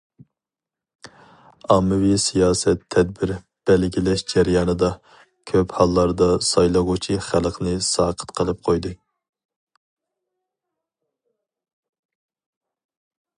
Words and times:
ئاممىۋى 1.73 2.13
سىياسەت 2.23 2.81
تەدبىر 2.95 3.33
بەلگىلەش 3.71 4.23
جەريانىدا، 4.33 4.89
كۆپ 5.51 5.75
ھاللاردا 5.81 6.31
سايلىغۇچى 6.49 7.19
خەلقنى 7.27 7.77
ساقىت 7.89 8.35
قىلىپ 8.41 8.67
قويدى. 8.69 8.97